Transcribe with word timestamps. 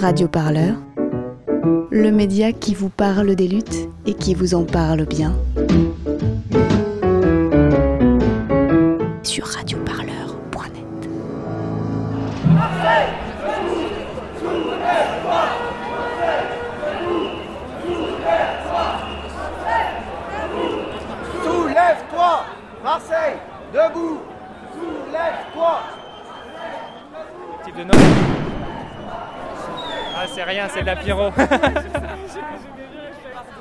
Radio 0.00 0.28
Parleur, 0.28 0.76
le 1.90 2.10
média 2.10 2.52
qui 2.52 2.74
vous 2.74 2.88
parle 2.88 3.34
des 3.34 3.46
luttes 3.46 3.88
et 4.06 4.14
qui 4.14 4.34
vous 4.34 4.54
en 4.54 4.64
parle 4.64 5.04
bien. 5.04 5.34
Sur 9.22 9.46
radioparleur.net. 9.46 11.08
Soulève-toi 21.44 22.44
Marseille 22.82 23.36
Debout 23.74 24.18
Soulève-toi 24.72 25.80
Type 27.64 27.76
de 27.76 27.84
Noël. 27.84 28.29
Ah, 30.22 30.26
c'est 30.26 30.42
rien, 30.42 30.66
c'est 30.68 30.82
de 30.82 30.86
la 30.86 30.96
pyro. 30.96 31.30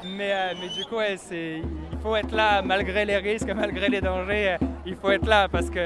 mais, 0.03 0.31
euh, 0.33 0.53
mais 0.61 0.67
du 0.67 0.83
coup, 0.85 0.95
ouais, 0.97 1.15
il 1.31 1.63
faut 2.03 2.15
être 2.15 2.35
là 2.35 2.61
malgré 2.61 3.05
les 3.05 3.15
risques, 3.17 3.49
malgré 3.55 3.87
les 3.87 4.01
dangers. 4.01 4.57
euh, 4.61 4.65
Il 4.85 4.95
faut 4.95 5.09
être 5.11 5.25
là 5.25 5.47
parce 5.49 5.69
que 5.69 5.79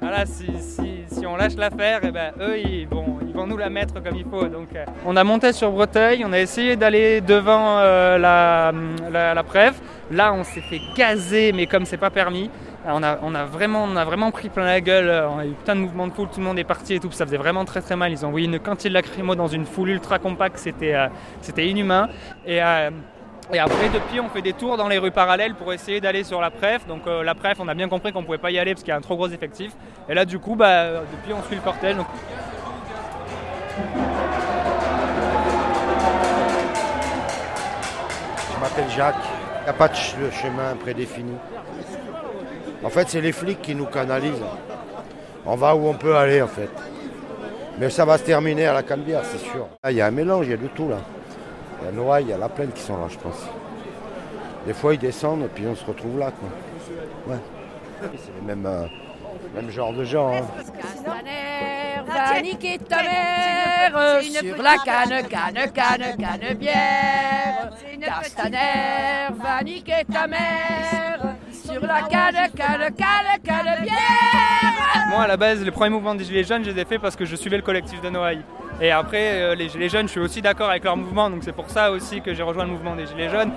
voilà, 0.00 0.26
si, 0.26 0.46
si- 0.60 1.02
si 1.10 1.26
on 1.26 1.36
lâche 1.36 1.56
l'affaire, 1.56 2.00
eh 2.04 2.10
ben, 2.12 2.32
eux, 2.40 2.58
ils 2.58 2.86
vont, 2.86 3.18
ils 3.26 3.32
vont 3.34 3.46
nous 3.46 3.56
la 3.56 3.70
mettre 3.70 3.94
comme 4.02 4.14
il 4.16 4.24
faut. 4.24 4.46
Donc, 4.46 4.68
euh, 4.76 4.84
on 5.04 5.16
a 5.16 5.24
monté 5.24 5.52
sur 5.52 5.70
Breteuil, 5.72 6.24
on 6.24 6.32
a 6.32 6.38
essayé 6.38 6.76
d'aller 6.76 7.20
devant 7.20 7.78
euh, 7.78 8.16
la, 8.18 8.72
la, 9.10 9.34
la 9.34 9.42
Prève. 9.42 9.74
Là, 10.12 10.32
on 10.32 10.44
s'est 10.44 10.60
fait 10.62 10.80
gazer, 10.96 11.52
mais 11.52 11.66
comme 11.66 11.84
c'est 11.86 11.96
pas 11.96 12.10
permis. 12.10 12.50
On 12.86 13.02
a, 13.02 13.18
on, 13.22 13.34
a 13.34 13.44
vraiment, 13.44 13.84
on 13.84 13.94
a 13.94 14.04
vraiment 14.06 14.30
pris 14.30 14.48
plein 14.48 14.64
la 14.64 14.80
gueule, 14.80 15.28
on 15.28 15.38
a 15.38 15.46
eu 15.46 15.52
plein 15.52 15.76
de 15.76 15.80
mouvements 15.80 16.06
de 16.06 16.12
foule, 16.12 16.28
tout 16.28 16.40
le 16.40 16.46
monde 16.46 16.58
est 16.58 16.64
parti 16.64 16.94
et 16.94 17.00
tout, 17.00 17.12
ça 17.12 17.26
faisait 17.26 17.36
vraiment 17.36 17.66
très 17.66 17.82
très 17.82 17.94
mal. 17.94 18.10
Ils 18.10 18.24
ont 18.24 18.28
envoyé 18.28 18.46
une 18.46 18.58
quantité 18.58 18.88
de 18.88 18.94
lacrymo 18.94 19.34
dans 19.34 19.48
une 19.48 19.66
foule 19.66 19.90
ultra 19.90 20.18
compacte, 20.18 20.56
c'était 20.58 20.94
euh, 20.94 21.08
inhumain. 21.58 22.08
Et, 22.46 22.62
euh, 22.62 22.90
et 23.52 23.58
après, 23.58 23.88
depuis, 23.88 24.20
on 24.20 24.28
fait 24.28 24.42
des 24.42 24.52
tours 24.52 24.76
dans 24.76 24.86
les 24.86 24.98
rues 24.98 25.10
parallèles 25.10 25.54
pour 25.54 25.72
essayer 25.72 26.00
d'aller 26.00 26.22
sur 26.22 26.40
la 26.40 26.50
PREF. 26.50 26.86
Donc 26.86 27.06
euh, 27.08 27.24
la 27.24 27.34
PREF, 27.34 27.58
on 27.58 27.66
a 27.66 27.74
bien 27.74 27.88
compris 27.88 28.12
qu'on 28.12 28.22
pouvait 28.22 28.38
pas 28.38 28.52
y 28.52 28.58
aller 28.60 28.74
parce 28.74 28.82
qu'il 28.84 28.90
y 28.90 28.94
a 28.94 28.96
un 28.96 29.00
trop 29.00 29.16
gros 29.16 29.28
effectif. 29.28 29.72
Et 30.08 30.14
là, 30.14 30.24
du 30.24 30.38
coup, 30.38 30.54
bah, 30.54 30.68
euh, 30.68 31.00
depuis, 31.12 31.32
on 31.32 31.42
suit 31.42 31.56
le 31.56 31.60
cortège. 31.60 31.96
Je 38.54 38.60
m'appelle 38.60 38.90
Jacques. 38.96 39.16
Il 39.60 39.64
n'y 39.64 39.70
a 39.70 39.72
pas 39.72 39.88
de 39.88 39.94
chemin 39.94 40.76
prédéfini. 40.80 41.34
En 42.82 42.88
fait, 42.88 43.08
c'est 43.08 43.20
les 43.20 43.32
flics 43.32 43.60
qui 43.60 43.74
nous 43.74 43.86
canalisent. 43.86 44.42
On 45.44 45.56
va 45.56 45.74
où 45.74 45.86
on 45.88 45.94
peut 45.94 46.16
aller, 46.16 46.40
en 46.40 46.48
fait. 46.48 46.70
Mais 47.78 47.90
ça 47.90 48.04
va 48.04 48.18
se 48.18 48.24
terminer 48.24 48.66
à 48.66 48.74
la 48.74 48.82
Canebière, 48.82 49.22
c'est 49.24 49.38
sûr. 49.38 49.66
Il 49.88 49.96
y 49.96 50.00
a 50.00 50.06
un 50.06 50.10
mélange, 50.10 50.46
il 50.46 50.50
y 50.50 50.54
a 50.54 50.56
de 50.56 50.66
tout, 50.68 50.88
là. 50.88 50.98
Il 51.80 51.86
y 51.86 51.88
a 51.88 51.92
Noailles, 51.92 52.24
il 52.24 52.30
y 52.30 52.32
a 52.32 52.38
la 52.38 52.48
plaine 52.48 52.72
qui 52.72 52.82
sont 52.82 52.96
là, 52.96 53.06
je 53.08 53.18
pense. 53.18 53.46
Des 54.66 54.74
fois, 54.74 54.94
ils 54.94 55.00
descendent 55.00 55.44
et 55.44 55.48
puis 55.48 55.66
on 55.66 55.74
se 55.74 55.84
retrouve 55.84 56.18
là, 56.18 56.30
quoi. 56.30 57.36
C'est 58.02 58.32
les 58.38 58.46
mêmes, 58.46 58.66
euh, 58.66 58.86
mêmes 59.54 59.70
genres 59.70 59.92
de 59.92 60.04
gens. 60.04 60.32
la 64.62 64.76
canne, 64.84 65.26
canne, 65.28 65.72
canne, 65.72 66.16
canne 66.18 66.54
bière. 66.54 67.70
Castaner 68.00 69.28
ta 70.12 70.26
mère 70.26 71.36
sur 71.80 71.88
la 71.88 72.02
canne, 72.02 72.50
canne, 72.54 72.94
canne, 72.94 73.40
canne 73.42 73.82
bière. 73.82 75.06
moi, 75.08 75.22
à 75.22 75.26
la 75.26 75.36
base, 75.36 75.64
les 75.64 75.70
premiers 75.70 75.90
mouvements 75.90 76.14
des 76.14 76.24
Gilets 76.24 76.44
jaunes, 76.44 76.64
je 76.64 76.70
les 76.70 76.80
ai 76.80 76.84
faits 76.84 77.00
parce 77.00 77.16
que 77.16 77.24
je 77.24 77.36
suivais 77.36 77.56
le 77.56 77.62
collectif 77.62 78.00
de 78.00 78.10
Noailles. 78.10 78.44
Et 78.80 78.90
après, 78.90 79.42
euh, 79.42 79.54
les 79.54 79.68
Gilets 79.68 79.88
jaunes, 79.88 80.06
je 80.06 80.12
suis 80.12 80.20
aussi 80.20 80.42
d'accord 80.42 80.70
avec 80.70 80.84
leur 80.84 80.96
mouvement. 80.96 81.30
Donc 81.30 81.42
c'est 81.42 81.52
pour 81.52 81.70
ça 81.70 81.90
aussi 81.90 82.20
que 82.20 82.34
j'ai 82.34 82.42
rejoint 82.42 82.64
le 82.64 82.70
mouvement 82.70 82.94
des 82.94 83.06
Gilets 83.06 83.30
jaunes. 83.30 83.52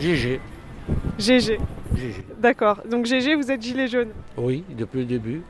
GG. 0.00 0.40
GG. 1.18 1.58
GG. 1.94 2.24
D'accord. 2.38 2.80
Donc 2.84 3.06
GG, 3.06 3.36
vous 3.36 3.50
êtes 3.50 3.62
gilet 3.62 3.86
jaune. 3.88 4.10
Oui, 4.36 4.64
depuis 4.68 4.98
le 4.98 5.06
début. 5.06 5.42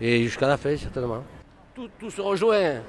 Et 0.00 0.22
jusqu'à 0.22 0.46
la 0.46 0.56
fin, 0.56 0.76
certainement. 0.76 1.24
Tout, 1.74 1.88
tout 1.98 2.10
se 2.10 2.20
rejoint. 2.20 2.80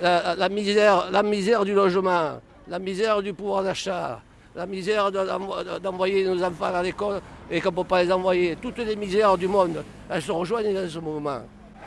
La, 0.00 0.48
misère, 0.48 1.64
du 1.64 1.74
logement, 1.74 2.40
la 2.68 2.78
misère 2.78 3.20
du 3.22 3.32
pouvoir 3.34 3.62
d'achat, 3.64 4.20
la 4.54 4.66
misère 4.66 5.10
de- 5.10 5.24
d'envo- 5.26 5.78
d'envoyer 5.82 6.24
nos 6.24 6.42
enfants 6.42 6.72
à 6.74 6.82
l'école 6.82 7.20
et 7.50 7.60
qu'on 7.60 7.70
ne 7.70 7.76
peut 7.76 7.84
pas 7.84 8.02
les 8.04 8.12
envoyer. 8.12 8.56
Toutes 8.60 8.78
les 8.78 8.94
misères 8.96 9.36
du 9.36 9.48
monde, 9.48 9.82
elles 10.08 10.22
se 10.22 10.30
rejoignent 10.32 10.72
dans 10.74 10.88
ce 10.88 10.98
mouvement. 10.98 11.40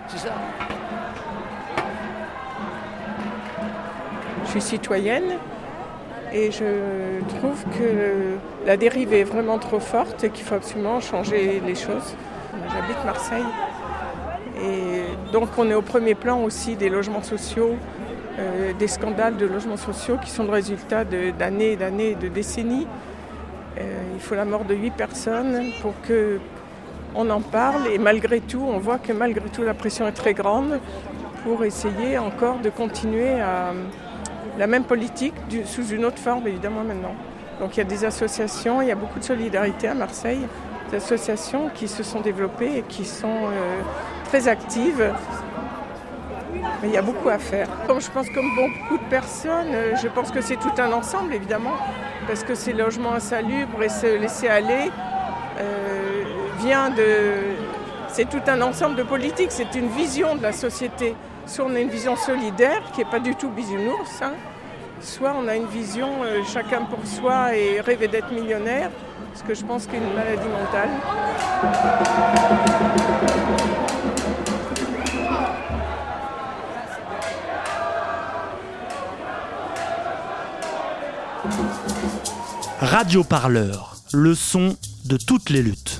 C'est 0.07 0.17
ça. 0.17 0.33
Je 4.45 4.49
suis 4.51 4.61
citoyenne 4.61 5.37
et 6.33 6.51
je 6.51 7.19
trouve 7.37 7.63
que 7.77 8.35
la 8.65 8.75
dérive 8.75 9.13
est 9.13 9.23
vraiment 9.23 9.57
trop 9.59 9.79
forte 9.79 10.23
et 10.23 10.29
qu'il 10.29 10.43
faut 10.43 10.55
absolument 10.55 10.99
changer 10.99 11.61
les 11.65 11.75
choses. 11.75 12.15
J'habite 12.73 13.05
Marseille 13.05 13.43
et 14.63 15.31
donc 15.31 15.49
on 15.57 15.69
est 15.69 15.73
au 15.73 15.81
premier 15.81 16.15
plan 16.15 16.43
aussi 16.43 16.75
des 16.75 16.89
logements 16.89 17.23
sociaux, 17.23 17.75
euh, 18.39 18.73
des 18.73 18.87
scandales 18.87 19.37
de 19.37 19.45
logements 19.45 19.77
sociaux 19.77 20.17
qui 20.23 20.29
sont 20.29 20.43
le 20.43 20.51
résultat 20.51 21.03
d'années 21.05 21.73
et 21.73 21.75
d'années, 21.75 22.15
de 22.15 22.27
décennies. 22.27 22.87
Euh, 23.77 23.81
il 24.13 24.21
faut 24.21 24.35
la 24.35 24.45
mort 24.45 24.65
de 24.65 24.75
huit 24.75 24.91
personnes 24.91 25.71
pour 25.81 25.93
que 26.07 26.39
on 27.13 27.29
en 27.29 27.41
parle 27.41 27.87
et 27.87 27.97
malgré 27.97 28.39
tout, 28.39 28.63
on 28.65 28.77
voit 28.77 28.97
que 28.97 29.11
malgré 29.11 29.49
tout 29.49 29.63
la 29.63 29.73
pression 29.73 30.07
est 30.07 30.13
très 30.13 30.33
grande 30.33 30.79
pour 31.43 31.65
essayer 31.65 32.17
encore 32.17 32.59
de 32.59 32.69
continuer 32.69 33.35
la 34.57 34.67
même 34.67 34.83
politique 34.83 35.33
sous 35.65 35.87
une 35.87 36.05
autre 36.05 36.19
forme 36.19 36.47
évidemment 36.47 36.83
maintenant. 36.83 37.15
Donc 37.59 37.75
il 37.75 37.79
y 37.79 37.81
a 37.81 37.85
des 37.85 38.05
associations, 38.05 38.81
il 38.81 38.87
y 38.87 38.91
a 38.91 38.95
beaucoup 38.95 39.19
de 39.19 39.23
solidarité 39.23 39.87
à 39.87 39.93
Marseille, 39.93 40.41
des 40.89 40.97
associations 40.97 41.69
qui 41.73 41.87
se 41.87 42.01
sont 42.01 42.19
développées 42.21 42.77
et 42.77 42.81
qui 42.81 43.05
sont 43.05 43.27
euh, 43.27 43.81
très 44.31 44.47
actives. 44.47 45.13
Mais 46.81 46.87
il 46.87 46.93
y 46.93 46.97
a 46.97 47.01
beaucoup 47.01 47.27
à 47.27 47.37
faire. 47.37 47.67
Comme 47.85 47.99
je 47.99 48.09
pense 48.09 48.29
comme 48.29 48.49
beaucoup 48.55 48.97
de 48.97 49.09
personnes, 49.09 49.73
euh, 49.73 49.97
je 50.01 50.07
pense 50.07 50.31
que 50.31 50.39
c'est 50.39 50.55
tout 50.55 50.71
un 50.77 50.93
ensemble 50.93 51.33
évidemment, 51.33 51.77
parce 52.27 52.43
que 52.43 52.55
ces 52.55 52.71
logements 52.71 53.13
insalubres 53.13 53.83
et 53.83 53.89
se 53.89 54.17
laisser 54.17 54.47
aller 54.47 54.89
euh, 55.59 56.23
vient 56.59 56.89
de... 56.89 57.11
C'est 58.07 58.29
tout 58.29 58.45
un 58.47 58.61
ensemble 58.61 58.95
de 58.95 59.03
politiques, 59.03 59.51
c'est 59.51 59.75
une 59.75 59.89
vision 59.89 60.35
de 60.37 60.43
la 60.43 60.53
société. 60.53 61.13
Soit 61.45 61.65
on 61.65 61.75
a 61.75 61.79
une 61.79 61.89
vision 61.89 62.15
solidaire, 62.15 62.81
qui 62.93 62.99
n'est 62.99 63.11
pas 63.11 63.19
du 63.19 63.35
tout 63.35 63.49
bisounours, 63.49 64.21
hein, 64.21 64.33
soit 65.01 65.33
on 65.35 65.47
a 65.47 65.55
une 65.55 65.67
vision 65.67 66.23
euh, 66.23 66.41
chacun 66.43 66.83
pour 66.83 67.05
soi 67.05 67.55
et 67.55 67.81
rêver 67.81 68.07
d'être 68.07 68.31
millionnaire, 68.31 68.89
ce 69.33 69.43
que 69.43 69.53
je 69.53 69.63
pense 69.63 69.87
qu'est 69.87 69.97
une 69.97 70.13
maladie 70.13 70.47
mentale. 70.47 70.89
Radio 82.79 83.23
Parleur, 83.23 83.97
le 84.13 84.33
son 84.35 84.75
de 85.05 85.17
toutes 85.17 85.49
les 85.49 85.61
luttes. 85.61 85.90